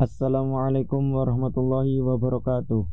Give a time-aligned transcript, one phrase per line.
[0.00, 2.88] Assalamualaikum warahmatullahi wabarakatuh.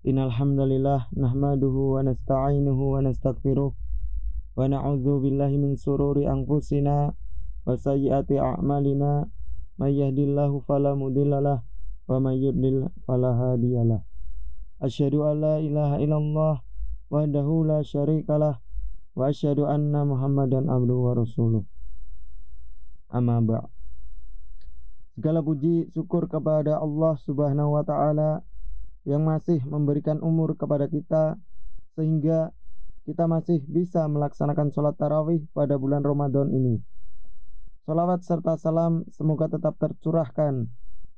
[0.00, 3.76] Innalhamdulillah Nahmaduhu wa nasta'inuhu wa nasta'gfiruh
[4.56, 7.12] Wa na'udhu billahi min sururi anfusina
[7.68, 9.28] Wa sayyiati a'malina.
[9.76, 11.60] Man yahdillahu falamudillalah
[12.08, 14.00] Wa man yudlil falahadiyalah
[14.80, 16.64] Asyhadu an la ilaha illallah
[17.12, 18.64] Wahdahu la syarikalah
[19.12, 21.68] Wa asyhadu anna muhammadan abduhu wa rasuluh.
[23.12, 23.75] Amma ba'
[25.16, 28.44] Segala puji syukur kepada Allah Subhanahu wa taala
[29.08, 31.40] yang masih memberikan umur kepada kita
[31.96, 32.52] sehingga
[33.08, 36.84] kita masih bisa melaksanakan sholat tarawih pada bulan Ramadan ini.
[37.88, 40.68] Salawat serta salam semoga tetap tercurahkan,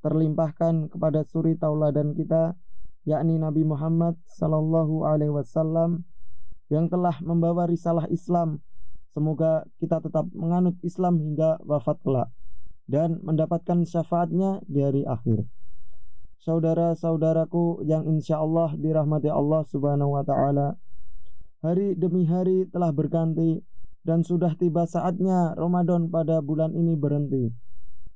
[0.06, 2.54] terlimpahkan kepada suri tauladan kita,
[3.02, 6.06] yakni Nabi Muhammad Sallallahu Alaihi Wasallam
[6.70, 8.62] yang telah membawa risalah Islam.
[9.10, 12.30] Semoga kita tetap menganut Islam hingga wafat kelak
[12.88, 15.44] dan mendapatkan syafaatnya di hari akhir.
[16.48, 20.80] Saudara-saudaraku yang insya Allah dirahmati Allah subhanahu wa ta'ala
[21.60, 23.58] Hari demi hari telah berganti
[24.06, 27.50] dan sudah tiba saatnya Ramadan pada bulan ini berhenti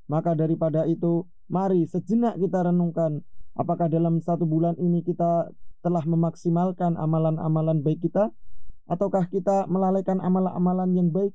[0.06, 3.27] Maka daripada itu mari sejenak kita renungkan
[3.58, 5.50] Apakah dalam satu bulan ini kita
[5.82, 8.30] telah memaksimalkan amalan-amalan baik kita
[8.86, 11.34] Ataukah kita melalaikan amalan-amalan yang baik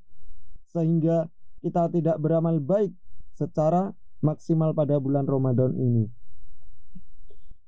[0.72, 1.28] Sehingga
[1.60, 2.96] kita tidak beramal baik
[3.38, 6.10] secara maksimal pada bulan Ramadan ini.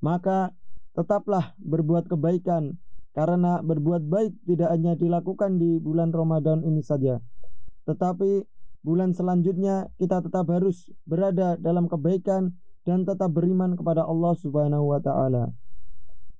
[0.02, 0.50] Maka
[0.98, 2.74] tetaplah berbuat kebaikan
[3.14, 7.22] karena berbuat baik tidak hanya dilakukan di bulan Ramadan ini saja.
[7.86, 8.42] Tetapi
[8.82, 14.98] bulan selanjutnya kita tetap harus berada dalam kebaikan dan tetap beriman kepada Allah Subhanahu wa
[14.98, 15.54] taala.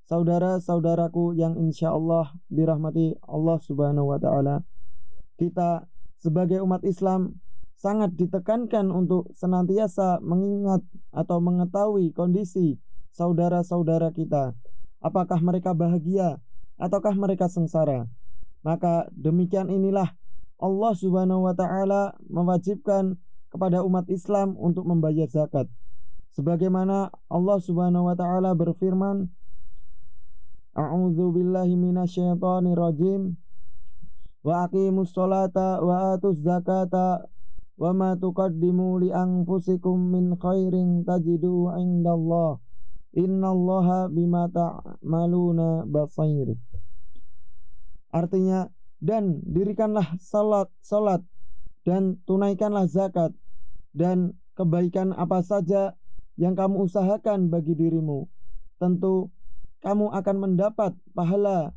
[0.09, 4.65] Saudara-saudaraku yang insya Allah dirahmati Allah Subhanahu wa taala,
[5.39, 5.87] kita
[6.19, 7.39] sebagai umat Islam
[7.81, 12.77] sangat ditekankan untuk senantiasa mengingat atau mengetahui kondisi
[13.09, 14.53] saudara-saudara kita.
[15.01, 16.37] Apakah mereka bahagia
[16.77, 18.05] ataukah mereka sengsara?
[18.61, 20.13] Maka demikian inilah
[20.61, 23.17] Allah Subhanahu wa taala mewajibkan
[23.49, 25.65] kepada umat Islam untuk membayar zakat.
[26.37, 29.25] Sebagaimana Allah Subhanahu wa taala berfirman,
[30.77, 33.41] A'udzu billahi minasyaitonir rajim.
[34.45, 37.25] Wa aqimus sholata wa atuz zakata
[37.81, 42.61] wa ma tuqaddimu li anfusikum min khairin tajidu indallah
[43.17, 46.53] innallaha bima ta'maluna basair
[48.13, 48.69] artinya
[49.01, 51.25] dan dirikanlah salat salat
[51.81, 53.33] dan tunaikanlah zakat
[53.97, 55.97] dan kebaikan apa saja
[56.37, 58.29] yang kamu usahakan bagi dirimu
[58.77, 59.33] tentu
[59.81, 61.73] kamu akan mendapat pahala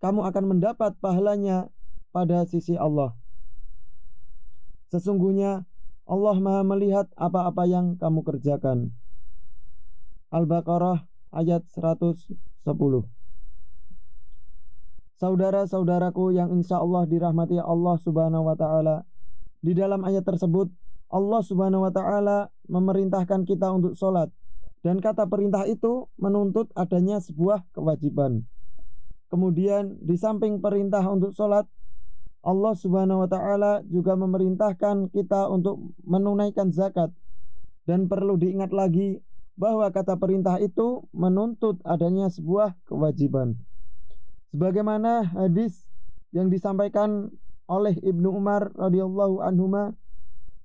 [0.00, 1.68] kamu akan mendapat pahalanya
[2.08, 3.12] pada sisi Allah
[4.92, 5.64] Sesungguhnya
[6.04, 8.92] Allah Maha melihat apa-apa yang kamu kerjakan.
[10.28, 12.36] Al-Baqarah ayat 110.
[15.16, 19.08] Saudara-saudaraku yang insya Allah dirahmati Allah Subhanahu wa Ta'ala,
[19.64, 20.68] di dalam ayat tersebut
[21.08, 24.28] Allah Subhanahu wa Ta'ala memerintahkan kita untuk sholat,
[24.84, 28.44] dan kata perintah itu menuntut adanya sebuah kewajiban.
[29.32, 31.64] Kemudian, di samping perintah untuk sholat,
[32.42, 37.14] Allah Subhanahu wa taala juga memerintahkan kita untuk menunaikan zakat
[37.86, 39.22] dan perlu diingat lagi
[39.54, 43.54] bahwa kata perintah itu menuntut adanya sebuah kewajiban.
[44.50, 45.86] Sebagaimana hadis
[46.34, 47.30] yang disampaikan
[47.70, 49.94] oleh Ibnu Umar radhiyallahu anhuma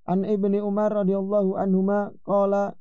[0.09, 2.73] an Ibni Umar radhiyallahu anhuma qala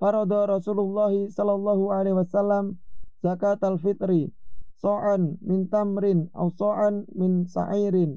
[0.00, 2.80] farada Rasulullah sallallahu alaihi wasallam
[3.20, 4.32] zakat al-fitri
[4.80, 8.16] so'an min tamrin au so'an min sa'irin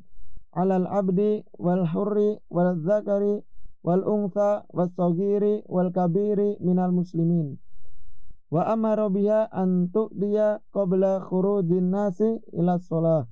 [0.53, 3.41] alal abdi wal hurri wal zakari
[3.81, 7.57] wal untha was sagiri wal kabiri minal muslimin.
[8.53, 13.25] Wa amara biha an tu'diya qabla khurujin nasi ila shalah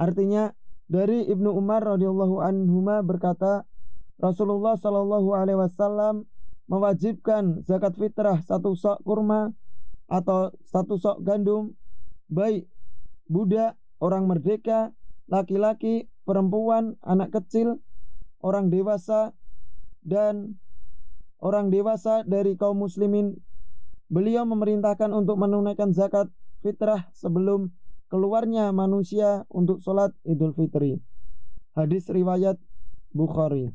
[0.00, 0.50] Artinya
[0.90, 3.62] dari Ibnu Umar radhiyallahu anhuma berkata
[4.18, 6.26] Rasulullah shallallahu alaihi wasallam
[6.66, 9.52] mewajibkan zakat fitrah satu sok kurma
[10.08, 11.76] atau satu sok gandum
[12.26, 12.66] baik
[13.28, 14.90] budak, orang merdeka
[15.28, 17.80] laki-laki, perempuan, anak kecil,
[18.44, 19.32] orang dewasa,
[20.04, 20.60] dan
[21.40, 23.40] orang dewasa dari kaum muslimin.
[24.12, 26.28] Beliau memerintahkan untuk menunaikan zakat
[26.60, 27.72] fitrah sebelum
[28.12, 31.00] keluarnya manusia untuk sholat idul fitri.
[31.72, 32.60] Hadis riwayat
[33.16, 33.72] Bukhari.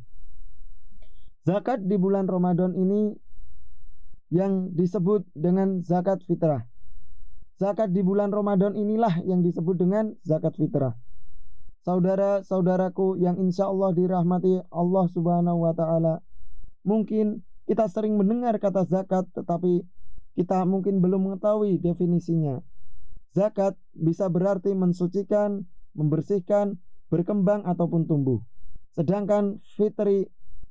[1.43, 3.17] Zakat di bulan Ramadan ini
[4.29, 6.61] yang disebut dengan zakat fitrah.
[7.57, 10.93] Zakat di bulan Ramadan inilah yang disebut dengan zakat fitrah
[11.89, 16.21] saudara-saudaraku yang insya Allah dirahmati Allah Subhanahu wa Ta'ala.
[16.85, 19.83] mungkin kita sering mendengar kata zakat tetapi
[20.37, 22.61] kita mungkin belum mengetahui definisinya.
[23.33, 25.65] Zakat bisa berarti mensucikan,
[25.97, 26.77] membersihkan,
[27.09, 28.39] berkembang ataupun tumbuh.
[28.93, 30.29] Sedangkan fitri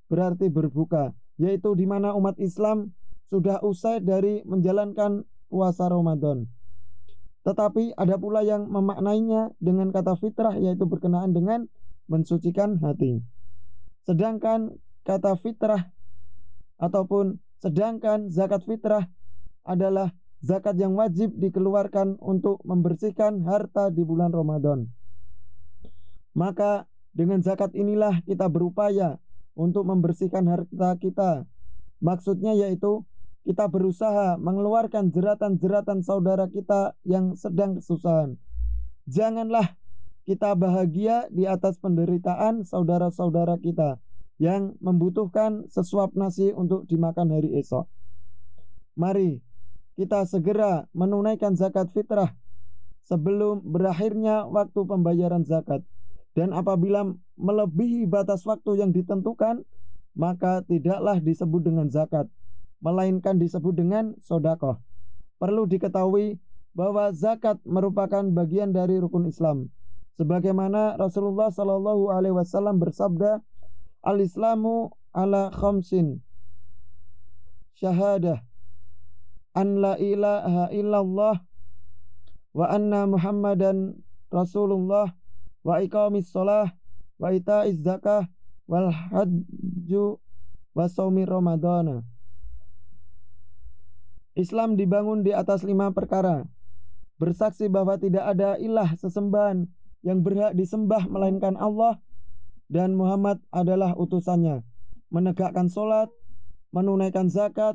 [0.09, 2.94] berarti berbuka, yaitu di mana umat Islam
[3.29, 6.47] sudah usai dari menjalankan puasa Ramadan.
[7.48, 11.64] Tetapi ada pula yang memaknainya dengan kata fitrah yaitu berkenaan dengan
[12.04, 13.24] mensucikan hati.
[14.04, 14.76] Sedangkan
[15.08, 15.88] kata fitrah
[16.76, 19.08] ataupun sedangkan zakat fitrah
[19.64, 20.12] adalah
[20.44, 24.92] zakat yang wajib dikeluarkan untuk membersihkan harta di bulan Ramadan.
[26.36, 26.84] Maka
[27.16, 29.16] dengan zakat inilah kita berupaya
[29.56, 31.48] untuk membersihkan harta kita.
[32.04, 33.08] Maksudnya yaitu
[33.46, 38.40] kita berusaha mengeluarkan jeratan-jeratan saudara kita yang sedang kesusahan.
[39.08, 39.79] Janganlah
[40.29, 43.96] kita bahagia di atas penderitaan saudara-saudara kita
[44.37, 47.88] yang membutuhkan sesuap nasi untuk dimakan hari esok.
[48.94, 49.41] Mari
[49.99, 52.31] kita segera menunaikan zakat fitrah
[53.08, 55.82] sebelum berakhirnya waktu pembayaran zakat.
[56.37, 57.02] Dan apabila
[57.34, 59.67] melebihi batas waktu yang ditentukan,
[60.14, 62.31] maka tidaklah disebut dengan zakat,
[62.78, 64.78] melainkan disebut dengan sodakoh.
[65.38, 66.38] Perlu diketahui
[66.75, 69.70] bahwa zakat merupakan bagian dari rukun Islam.
[70.19, 73.38] Sebagaimana Rasulullah Shallallahu Alaihi Wasallam bersabda,
[74.02, 76.22] Al-Islamu ala khamsin
[77.78, 78.42] syahadah
[79.54, 81.42] an la ilaha illallah
[82.54, 83.98] wa anna muhammadan
[84.31, 85.14] rasulullah
[85.62, 86.74] wa iqamis shalah
[87.19, 88.26] wa ita'iz zakah
[88.66, 90.19] wal hajju
[90.74, 92.02] wa saumi ramadana
[94.38, 96.46] Islam dibangun di atas lima perkara
[97.19, 99.67] bersaksi bahwa tidak ada ilah sesembahan
[100.06, 101.99] yang berhak disembah melainkan Allah
[102.70, 104.62] dan Muhammad adalah utusannya.
[105.11, 106.06] Menegakkan solat,
[106.70, 107.75] menunaikan zakat,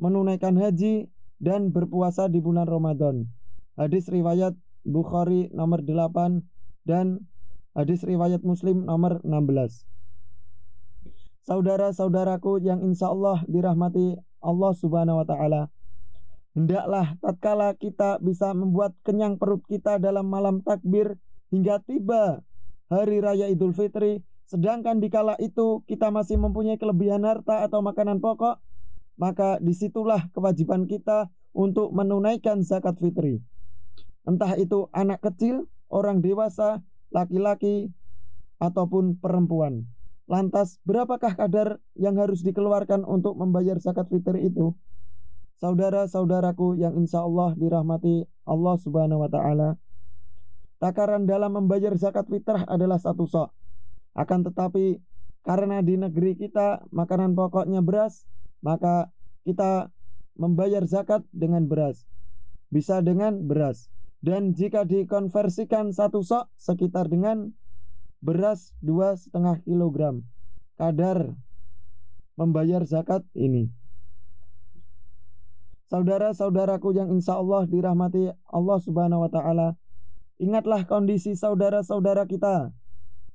[0.00, 3.28] menunaikan haji, dan berpuasa di bulan Ramadan.
[3.76, 6.40] Hadis riwayat Bukhari nomor 8
[6.88, 7.28] dan
[7.76, 9.84] hadis riwayat Muslim nomor 16.
[11.44, 15.68] Saudara-saudaraku yang insya Allah dirahmati Allah subhanahu wa ta'ala
[16.50, 21.14] Hendaklah tatkala kita bisa membuat kenyang perut kita dalam malam takbir
[21.54, 22.42] hingga tiba
[22.90, 24.18] hari raya Idul Fitri,
[24.50, 28.58] sedangkan di kala itu kita masih mempunyai kelebihan harta atau makanan pokok,
[29.14, 33.38] maka di situlah kewajiban kita untuk menunaikan zakat fitri.
[34.26, 36.82] Entah itu anak kecil, orang dewasa,
[37.14, 37.94] laki-laki,
[38.58, 39.86] ataupun perempuan.
[40.30, 44.74] Lantas, berapakah kadar yang harus dikeluarkan untuk membayar zakat fitri itu?
[45.60, 49.76] Saudara-saudaraku yang insya Allah dirahmati Allah Subhanahu wa Ta'ala,
[50.80, 53.52] Takaran dalam membayar zakat fitrah adalah satu sok.
[54.16, 54.96] Akan tetapi
[55.44, 58.24] karena di negeri kita makanan pokoknya beras,
[58.64, 59.12] maka
[59.44, 59.92] kita
[60.40, 62.08] membayar zakat dengan beras.
[62.72, 63.92] Bisa dengan beras.
[64.24, 67.52] Dan jika dikonversikan satu sok sekitar dengan
[68.24, 70.24] beras dua setengah kilogram
[70.80, 71.36] kadar
[72.40, 73.68] membayar zakat ini.
[75.90, 79.74] Saudara-saudaraku yang insya Allah dirahmati Allah Subhanahu wa Ta'ala,
[80.40, 82.72] Ingatlah kondisi saudara-saudara kita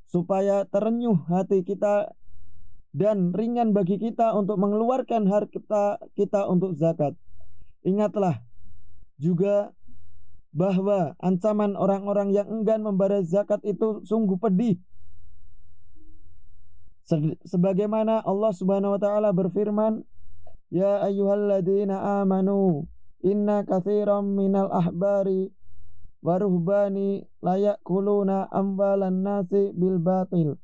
[0.09, 2.09] supaya terenyuh hati kita
[2.97, 7.13] dan ringan bagi kita untuk mengeluarkan harta kita untuk zakat.
[7.85, 8.41] Ingatlah
[9.21, 9.69] juga
[10.49, 14.81] bahwa ancaman orang-orang yang enggan membayar zakat itu sungguh pedih.
[17.45, 20.01] Sebagaimana Allah Subhanahu wa taala berfirman,
[20.75, 22.83] "Ya ayyuhalladzina amanu,
[23.23, 25.55] inna katsiran minal ahbari
[26.25, 30.57] waruhbani layak kuluna ambalan nasi bil batil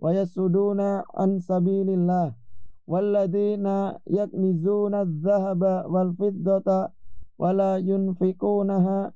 [0.00, 2.32] wa yasuduna an sabilillah
[2.88, 6.90] walladina yaknizuna dhahaba wal fiddata
[7.36, 9.12] wala yunfikunaha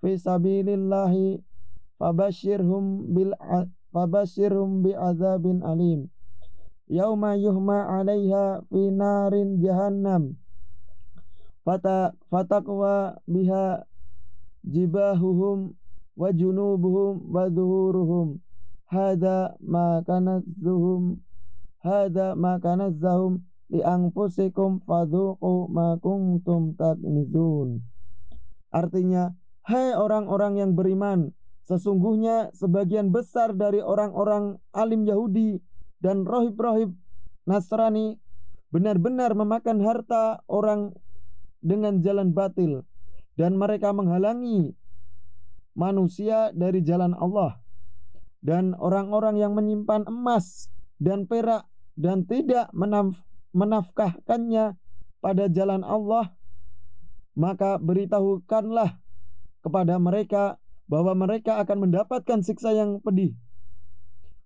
[0.00, 1.44] fi sabilillahi
[2.00, 3.36] fabashirhum bil
[3.92, 6.08] fabashirhum bi azabin alim
[6.90, 10.34] yauma yuhma 'alaiha fi narin jahannam.
[11.62, 13.86] Fata fatakwa biha
[14.66, 15.78] jibahuhum
[16.18, 18.42] wa junubuhum wa zuhuruhum.
[18.90, 21.22] Hada ma kanazzuhum
[21.80, 23.40] hada ma kanazzahum
[23.72, 27.80] li anfusikum fadhuqu ma kuntum taknizun
[28.68, 29.32] artinya
[29.64, 31.32] hai orang-orang yang beriman
[31.64, 35.62] sesungguhnya sebagian besar dari orang-orang alim Yahudi
[36.00, 36.96] dan rohib-rohib
[37.44, 38.16] Nasrani
[38.72, 40.96] benar-benar memakan harta orang
[41.60, 42.84] dengan jalan batil
[43.36, 44.72] dan mereka menghalangi
[45.76, 47.60] manusia dari jalan Allah
[48.40, 54.78] dan orang-orang yang menyimpan emas dan perak dan tidak menaf menafkahkannya
[55.20, 56.32] pada jalan Allah,
[57.36, 58.96] maka beritahukanlah
[59.60, 60.56] kepada mereka
[60.88, 63.36] bahwa mereka akan mendapatkan siksa yang pedih.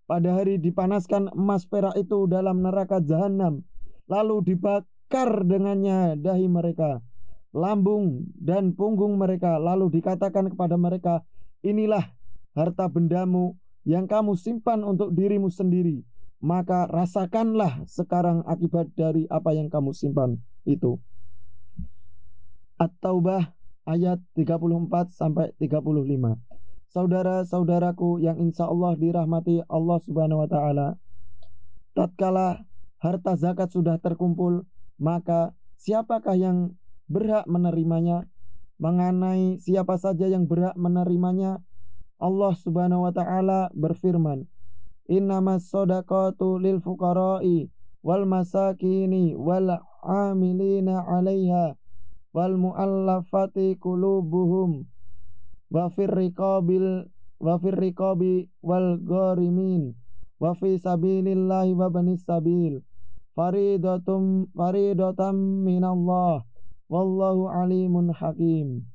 [0.04, 3.64] Pada hari dipanaskan emas perak itu dalam neraka jahanam,
[4.04, 7.00] lalu dibakar dengannya dahi mereka,
[7.56, 11.24] lambung dan punggung mereka, lalu dikatakan kepada mereka,
[11.64, 12.12] inilah
[12.52, 13.56] harta bendamu
[13.88, 16.04] yang kamu simpan untuk dirimu sendiri,
[16.36, 20.36] maka rasakanlah sekarang akibat dari apa yang kamu simpan
[20.68, 21.00] itu.
[22.76, 23.56] At-Taubah
[23.88, 26.36] ayat 34 sampai 35.
[26.94, 30.94] Saudara-saudaraku yang insya Allah dirahmati Allah Subhanahu wa taala.
[31.90, 32.62] Tatkala
[33.02, 34.62] harta zakat sudah terkumpul,
[34.94, 36.78] maka siapakah yang
[37.10, 38.30] berhak menerimanya?
[38.78, 41.66] Mengenai siapa saja yang berhak menerimanya?
[42.22, 44.46] Allah Subhanahu wa taala berfirman,
[45.10, 47.74] "Innamas lil fuqara'i
[48.06, 51.74] wal masakini wal amilina 'alaiha
[52.30, 54.86] wal muallafati qulubuhum
[55.74, 57.10] wa fir riqabil
[57.42, 59.98] wa fir riqabi wal gharimin
[60.38, 62.78] wa fi sabilillahi wa banis sabil.
[63.34, 66.46] Faridatum faridatam minallah.
[66.86, 68.86] Wallahu alimun hakim.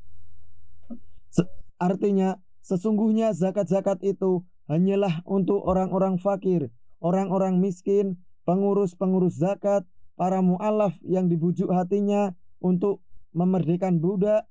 [1.76, 9.88] Artinya sesungguhnya zakat-zakat itu hanyalah untuk orang-orang fakir orang-orang miskin pengurus-pengurus zakat
[10.20, 13.00] para mualaf yang dibujuk hatinya untuk
[13.32, 14.49] memerdekakan budak,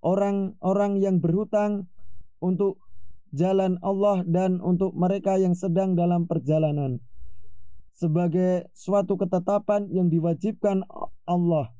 [0.00, 1.90] orang-orang yang berhutang
[2.38, 2.78] untuk
[3.34, 7.02] jalan Allah dan untuk mereka yang sedang dalam perjalanan
[7.98, 10.86] sebagai suatu ketetapan yang diwajibkan
[11.26, 11.74] Allah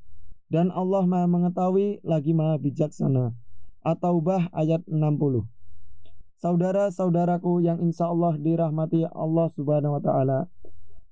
[0.51, 3.31] dan Allah Maha mengetahui lagi Maha bijaksana.
[3.87, 5.47] At-Taubah ayat 60.
[6.43, 10.39] Saudara-saudaraku yang insya Allah dirahmati Allah Subhanahu wa taala,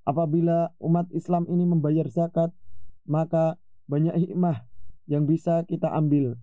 [0.04, 2.52] apabila umat Islam ini membayar zakat,
[3.08, 3.56] maka
[3.88, 4.68] banyak hikmah
[5.08, 6.36] yang bisa kita ambil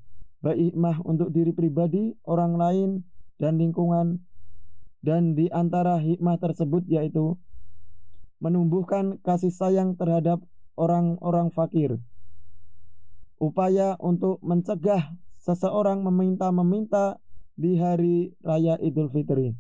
[0.45, 2.91] baik hikmah untuk diri pribadi, orang lain
[3.41, 4.21] dan lingkungan
[5.01, 7.41] dan di antara hikmah tersebut yaitu
[8.45, 10.45] menumbuhkan kasih sayang terhadap
[10.77, 11.97] orang-orang fakir.
[13.41, 17.21] Upaya untuk mencegah seseorang meminta-meminta
[17.57, 19.57] di hari raya Idul Fitri.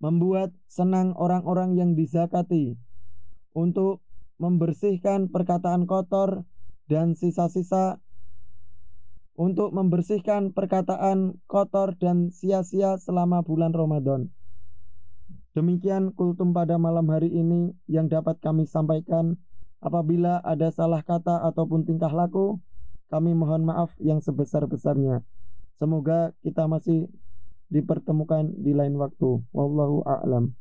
[0.00, 2.80] Membuat senang orang-orang yang dizakati
[3.52, 4.00] untuk
[4.40, 6.48] membersihkan perkataan kotor
[6.88, 8.00] dan sisa-sisa
[9.34, 14.28] untuk membersihkan perkataan kotor dan sia-sia selama bulan Ramadan.
[15.50, 19.34] Demikian kultum pada malam hari ini yang dapat kami sampaikan.
[19.80, 22.60] Apabila ada salah kata ataupun tingkah laku,
[23.10, 25.24] kami mohon maaf yang sebesar-besarnya.
[25.80, 27.08] Semoga kita masih
[27.72, 29.40] dipertemukan di lain waktu.
[29.50, 30.54] Wallahu a'lam.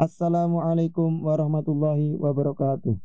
[0.00, 2.96] Assalamualaikum warahmatullahi wabarakatuh.